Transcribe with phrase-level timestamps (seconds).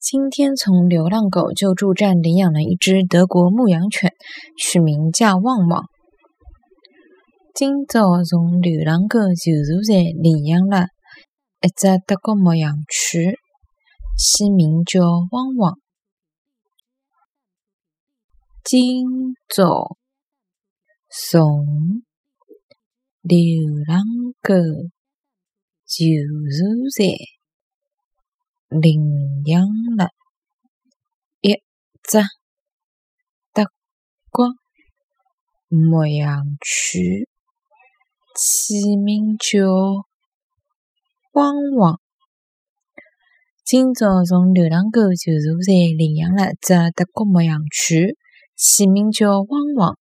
[0.00, 4.12] 今天从流浪狗救助站领养了一只德国牧羊犬，
[4.56, 5.86] 取名叫旺旺。
[7.52, 10.86] 今早从流浪狗救助站领养了
[11.60, 13.34] 一只德国牧羊犬，
[14.16, 15.80] 起名叫旺旺。
[18.62, 19.04] 今
[19.48, 19.96] 早
[21.10, 21.66] 从
[23.22, 23.36] 流
[23.88, 24.04] 浪
[24.40, 24.54] 狗
[25.84, 26.04] 救
[26.56, 27.08] 助站。
[28.70, 29.00] 领
[29.46, 29.64] 养
[32.10, 32.16] 只
[33.52, 33.64] 德
[34.30, 34.48] 国
[35.68, 37.26] 牧羊犬，
[38.34, 39.60] 起名叫
[41.32, 42.00] 汪汪。
[43.62, 48.16] 今朝从流浪狗救助站领养了只德国牧羊犬，
[48.56, 49.98] 起名叫汪汪。